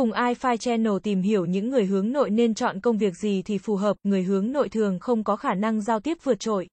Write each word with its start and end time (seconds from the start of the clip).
Cùng 0.00 0.12
iFi 0.12 0.56
Channel 0.56 0.92
tìm 1.02 1.22
hiểu 1.22 1.44
những 1.44 1.70
người 1.70 1.84
hướng 1.84 2.12
nội 2.12 2.30
nên 2.30 2.54
chọn 2.54 2.80
công 2.80 2.98
việc 2.98 3.16
gì 3.16 3.42
thì 3.42 3.58
phù 3.58 3.76
hợp, 3.76 3.96
người 4.02 4.22
hướng 4.22 4.52
nội 4.52 4.68
thường 4.68 4.98
không 4.98 5.24
có 5.24 5.36
khả 5.36 5.54
năng 5.54 5.80
giao 5.80 6.00
tiếp 6.00 6.18
vượt 6.22 6.40
trội. 6.40 6.68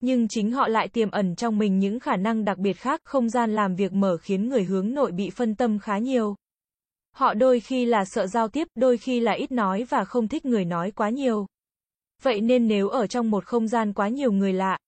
Nhưng 0.00 0.28
chính 0.28 0.50
họ 0.50 0.68
lại 0.68 0.88
tiềm 0.88 1.10
ẩn 1.10 1.36
trong 1.36 1.58
mình 1.58 1.78
những 1.78 2.00
khả 2.00 2.16
năng 2.16 2.44
đặc 2.44 2.58
biệt 2.58 2.72
khác, 2.72 3.00
không 3.04 3.28
gian 3.28 3.54
làm 3.54 3.74
việc 3.74 3.92
mở 3.92 4.16
khiến 4.16 4.48
người 4.48 4.64
hướng 4.64 4.94
nội 4.94 5.12
bị 5.12 5.30
phân 5.30 5.54
tâm 5.54 5.78
khá 5.78 5.98
nhiều. 5.98 6.34
Họ 7.14 7.34
đôi 7.34 7.60
khi 7.60 7.84
là 7.84 8.04
sợ 8.04 8.26
giao 8.26 8.48
tiếp, 8.48 8.68
đôi 8.74 8.98
khi 8.98 9.20
là 9.20 9.32
ít 9.32 9.52
nói 9.52 9.84
và 9.88 10.04
không 10.04 10.28
thích 10.28 10.46
người 10.46 10.64
nói 10.64 10.90
quá 10.90 11.10
nhiều. 11.10 11.46
Vậy 12.22 12.40
nên 12.40 12.68
nếu 12.68 12.88
ở 12.88 13.06
trong 13.06 13.30
một 13.30 13.44
không 13.44 13.68
gian 13.68 13.92
quá 13.92 14.08
nhiều 14.08 14.32
người 14.32 14.52
lạ, 14.52 14.78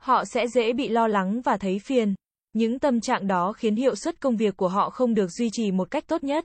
họ 0.00 0.24
sẽ 0.24 0.48
dễ 0.48 0.72
bị 0.72 0.88
lo 0.88 1.06
lắng 1.06 1.40
và 1.40 1.56
thấy 1.56 1.78
phiền. 1.78 2.14
Những 2.52 2.78
tâm 2.78 3.00
trạng 3.00 3.26
đó 3.26 3.52
khiến 3.52 3.76
hiệu 3.76 3.94
suất 3.94 4.20
công 4.20 4.36
việc 4.36 4.56
của 4.56 4.68
họ 4.68 4.90
không 4.90 5.14
được 5.14 5.30
duy 5.30 5.50
trì 5.52 5.70
một 5.70 5.90
cách 5.90 6.06
tốt 6.06 6.24
nhất. 6.24 6.44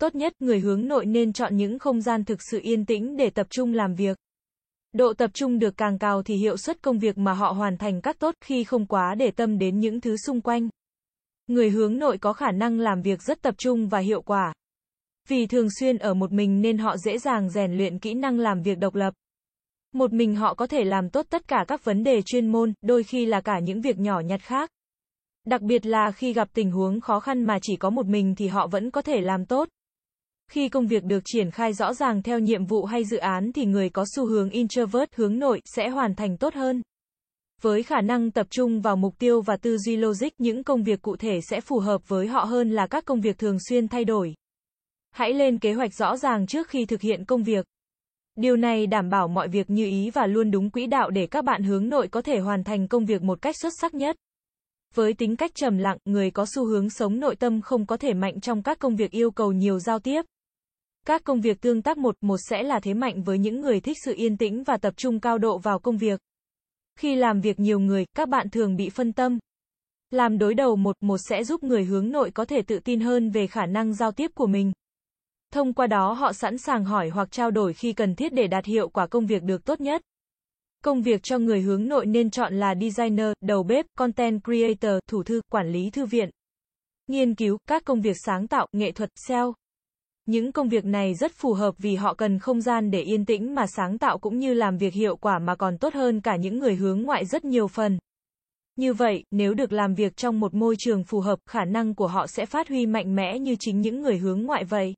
Tốt 0.00 0.14
nhất, 0.14 0.32
người 0.40 0.60
hướng 0.60 0.88
nội 0.88 1.06
nên 1.06 1.32
chọn 1.32 1.56
những 1.56 1.78
không 1.78 2.00
gian 2.00 2.24
thực 2.24 2.38
sự 2.50 2.60
yên 2.62 2.84
tĩnh 2.84 3.16
để 3.16 3.30
tập 3.30 3.46
trung 3.50 3.74
làm 3.74 3.94
việc. 3.94 4.18
Độ 4.92 5.12
tập 5.14 5.30
trung 5.34 5.58
được 5.58 5.76
càng 5.76 5.98
cao 5.98 6.22
thì 6.22 6.36
hiệu 6.36 6.56
suất 6.56 6.82
công 6.82 6.98
việc 6.98 7.18
mà 7.18 7.32
họ 7.32 7.52
hoàn 7.52 7.76
thành 7.76 8.00
các 8.00 8.18
tốt 8.18 8.34
khi 8.40 8.64
không 8.64 8.86
quá 8.86 9.14
để 9.18 9.30
tâm 9.30 9.58
đến 9.58 9.78
những 9.80 10.00
thứ 10.00 10.16
xung 10.16 10.40
quanh. 10.40 10.68
Người 11.46 11.70
hướng 11.70 11.98
nội 11.98 12.18
có 12.18 12.32
khả 12.32 12.50
năng 12.50 12.80
làm 12.80 13.02
việc 13.02 13.22
rất 13.22 13.42
tập 13.42 13.54
trung 13.58 13.88
và 13.88 13.98
hiệu 13.98 14.22
quả. 14.22 14.52
Vì 15.28 15.46
thường 15.46 15.68
xuyên 15.80 15.98
ở 15.98 16.14
một 16.14 16.32
mình 16.32 16.60
nên 16.60 16.78
họ 16.78 16.96
dễ 16.96 17.18
dàng 17.18 17.50
rèn 17.50 17.76
luyện 17.76 17.98
kỹ 17.98 18.14
năng 18.14 18.38
làm 18.38 18.62
việc 18.62 18.78
độc 18.78 18.94
lập. 18.94 19.14
Một 19.92 20.12
mình 20.12 20.36
họ 20.36 20.54
có 20.54 20.66
thể 20.66 20.84
làm 20.84 21.10
tốt 21.10 21.26
tất 21.30 21.48
cả 21.48 21.64
các 21.68 21.84
vấn 21.84 22.04
đề 22.04 22.22
chuyên 22.22 22.52
môn, 22.52 22.72
đôi 22.82 23.02
khi 23.02 23.26
là 23.26 23.40
cả 23.40 23.58
những 23.58 23.80
việc 23.80 23.98
nhỏ 23.98 24.20
nhặt 24.20 24.40
khác. 24.42 24.70
Đặc 25.44 25.62
biệt 25.62 25.86
là 25.86 26.10
khi 26.10 26.32
gặp 26.32 26.48
tình 26.52 26.70
huống 26.70 27.00
khó 27.00 27.20
khăn 27.20 27.44
mà 27.44 27.58
chỉ 27.62 27.76
có 27.76 27.90
một 27.90 28.06
mình 28.06 28.34
thì 28.34 28.48
họ 28.48 28.66
vẫn 28.66 28.90
có 28.90 29.02
thể 29.02 29.20
làm 29.20 29.46
tốt. 29.46 29.68
Khi 30.50 30.68
công 30.68 30.86
việc 30.86 31.04
được 31.04 31.22
triển 31.24 31.50
khai 31.50 31.72
rõ 31.72 31.94
ràng 31.94 32.22
theo 32.22 32.38
nhiệm 32.38 32.64
vụ 32.64 32.84
hay 32.84 33.04
dự 33.04 33.16
án 33.16 33.52
thì 33.52 33.64
người 33.64 33.90
có 33.90 34.04
xu 34.14 34.26
hướng 34.26 34.50
introvert 34.50 35.14
hướng 35.14 35.38
nội 35.38 35.60
sẽ 35.64 35.88
hoàn 35.88 36.14
thành 36.14 36.36
tốt 36.36 36.54
hơn. 36.54 36.82
Với 37.62 37.82
khả 37.82 38.00
năng 38.00 38.30
tập 38.30 38.46
trung 38.50 38.80
vào 38.80 38.96
mục 38.96 39.18
tiêu 39.18 39.40
và 39.40 39.56
tư 39.56 39.78
duy 39.78 39.96
logic, 39.96 40.28
những 40.38 40.64
công 40.64 40.82
việc 40.82 41.02
cụ 41.02 41.16
thể 41.16 41.40
sẽ 41.50 41.60
phù 41.60 41.78
hợp 41.78 42.08
với 42.08 42.26
họ 42.26 42.44
hơn 42.44 42.70
là 42.70 42.86
các 42.86 43.04
công 43.04 43.20
việc 43.20 43.38
thường 43.38 43.56
xuyên 43.68 43.88
thay 43.88 44.04
đổi. 44.04 44.34
Hãy 45.10 45.32
lên 45.32 45.58
kế 45.58 45.72
hoạch 45.72 45.94
rõ 45.94 46.16
ràng 46.16 46.46
trước 46.46 46.68
khi 46.68 46.86
thực 46.86 47.00
hiện 47.00 47.24
công 47.24 47.42
việc. 47.42 47.66
Điều 48.36 48.56
này 48.56 48.86
đảm 48.86 49.10
bảo 49.10 49.28
mọi 49.28 49.48
việc 49.48 49.70
như 49.70 49.84
ý 49.84 50.10
và 50.10 50.26
luôn 50.26 50.50
đúng 50.50 50.70
quỹ 50.70 50.86
đạo 50.86 51.10
để 51.10 51.26
các 51.26 51.44
bạn 51.44 51.62
hướng 51.62 51.88
nội 51.88 52.08
có 52.08 52.22
thể 52.22 52.38
hoàn 52.38 52.64
thành 52.64 52.88
công 52.88 53.04
việc 53.04 53.22
một 53.22 53.42
cách 53.42 53.56
xuất 53.62 53.72
sắc 53.80 53.94
nhất. 53.94 54.16
Với 54.94 55.14
tính 55.14 55.36
cách 55.36 55.50
trầm 55.54 55.78
lặng, 55.78 55.98
người 56.04 56.30
có 56.30 56.46
xu 56.54 56.66
hướng 56.66 56.90
sống 56.90 57.20
nội 57.20 57.36
tâm 57.36 57.60
không 57.60 57.86
có 57.86 57.96
thể 57.96 58.14
mạnh 58.14 58.40
trong 58.40 58.62
các 58.62 58.78
công 58.78 58.96
việc 58.96 59.10
yêu 59.10 59.30
cầu 59.30 59.52
nhiều 59.52 59.78
giao 59.78 59.98
tiếp. 59.98 60.22
Các 61.06 61.24
công 61.24 61.40
việc 61.40 61.60
tương 61.60 61.82
tác 61.82 61.98
một 61.98 62.16
một 62.20 62.36
sẽ 62.50 62.62
là 62.62 62.80
thế 62.80 62.94
mạnh 62.94 63.22
với 63.22 63.38
những 63.38 63.60
người 63.60 63.80
thích 63.80 63.96
sự 64.04 64.14
yên 64.16 64.36
tĩnh 64.36 64.62
và 64.62 64.76
tập 64.76 64.94
trung 64.96 65.20
cao 65.20 65.38
độ 65.38 65.58
vào 65.58 65.78
công 65.78 65.96
việc. 65.96 66.20
Khi 66.98 67.14
làm 67.14 67.40
việc 67.40 67.60
nhiều 67.60 67.78
người, 67.78 68.04
các 68.16 68.28
bạn 68.28 68.50
thường 68.50 68.76
bị 68.76 68.90
phân 68.90 69.12
tâm. 69.12 69.38
Làm 70.10 70.38
đối 70.38 70.54
đầu 70.54 70.76
một 70.76 70.96
một 71.00 71.16
sẽ 71.28 71.44
giúp 71.44 71.64
người 71.64 71.84
hướng 71.84 72.10
nội 72.10 72.30
có 72.30 72.44
thể 72.44 72.62
tự 72.62 72.78
tin 72.78 73.00
hơn 73.00 73.30
về 73.30 73.46
khả 73.46 73.66
năng 73.66 73.94
giao 73.94 74.12
tiếp 74.12 74.30
của 74.34 74.46
mình. 74.46 74.72
Thông 75.52 75.72
qua 75.72 75.86
đó 75.86 76.12
họ 76.12 76.32
sẵn 76.32 76.58
sàng 76.58 76.84
hỏi 76.84 77.08
hoặc 77.08 77.30
trao 77.30 77.50
đổi 77.50 77.72
khi 77.72 77.92
cần 77.92 78.14
thiết 78.14 78.32
để 78.32 78.46
đạt 78.46 78.64
hiệu 78.64 78.88
quả 78.88 79.06
công 79.06 79.26
việc 79.26 79.42
được 79.42 79.64
tốt 79.64 79.80
nhất. 79.80 80.02
Công 80.84 81.02
việc 81.02 81.22
cho 81.22 81.38
người 81.38 81.60
hướng 81.60 81.88
nội 81.88 82.06
nên 82.06 82.30
chọn 82.30 82.54
là 82.54 82.74
designer, 82.80 83.32
đầu 83.40 83.62
bếp, 83.62 83.86
content 83.98 84.40
creator, 84.44 84.98
thủ 85.10 85.22
thư, 85.22 85.40
quản 85.50 85.72
lý 85.72 85.90
thư 85.90 86.06
viện. 86.06 86.30
Nghiên 87.06 87.34
cứu, 87.34 87.58
các 87.68 87.84
công 87.84 88.00
việc 88.00 88.16
sáng 88.26 88.48
tạo, 88.48 88.66
nghệ 88.72 88.92
thuật, 88.92 89.10
SEO. 89.28 89.54
Những 90.26 90.52
công 90.52 90.68
việc 90.68 90.84
này 90.84 91.14
rất 91.14 91.32
phù 91.32 91.52
hợp 91.52 91.74
vì 91.78 91.94
họ 91.94 92.14
cần 92.14 92.38
không 92.38 92.60
gian 92.60 92.90
để 92.90 93.00
yên 93.00 93.24
tĩnh 93.24 93.54
mà 93.54 93.66
sáng 93.66 93.98
tạo 93.98 94.18
cũng 94.18 94.38
như 94.38 94.54
làm 94.54 94.76
việc 94.76 94.94
hiệu 94.94 95.16
quả 95.16 95.38
mà 95.38 95.54
còn 95.54 95.78
tốt 95.78 95.94
hơn 95.94 96.20
cả 96.20 96.36
những 96.36 96.58
người 96.58 96.74
hướng 96.74 97.02
ngoại 97.02 97.24
rất 97.24 97.44
nhiều 97.44 97.68
phần. 97.68 97.98
Như 98.76 98.94
vậy, 98.94 99.24
nếu 99.30 99.54
được 99.54 99.72
làm 99.72 99.94
việc 99.94 100.16
trong 100.16 100.40
một 100.40 100.54
môi 100.54 100.76
trường 100.78 101.04
phù 101.04 101.20
hợp, 101.20 101.38
khả 101.48 101.64
năng 101.64 101.94
của 101.94 102.06
họ 102.06 102.26
sẽ 102.26 102.46
phát 102.46 102.68
huy 102.68 102.86
mạnh 102.86 103.16
mẽ 103.16 103.38
như 103.38 103.56
chính 103.60 103.80
những 103.80 104.02
người 104.02 104.18
hướng 104.18 104.42
ngoại 104.42 104.64
vậy. 104.64 104.94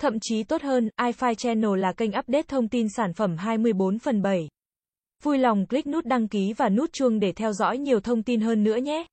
Thậm 0.00 0.20
chí 0.20 0.42
tốt 0.42 0.62
hơn, 0.62 0.88
iFi 1.00 1.34
Channel 1.34 1.78
là 1.78 1.92
kênh 1.92 2.10
update 2.18 2.42
thông 2.48 2.68
tin 2.68 2.86
sản 2.96 3.12
phẩm 3.12 3.36
24 3.36 3.98
phần 3.98 4.22
7. 4.22 4.48
Vui 5.22 5.38
lòng 5.38 5.66
click 5.66 5.86
nút 5.86 6.04
đăng 6.04 6.28
ký 6.28 6.52
và 6.52 6.68
nút 6.68 6.92
chuông 6.92 7.20
để 7.20 7.32
theo 7.32 7.52
dõi 7.52 7.78
nhiều 7.78 8.00
thông 8.00 8.22
tin 8.22 8.40
hơn 8.40 8.64
nữa 8.64 8.76
nhé. 8.76 9.06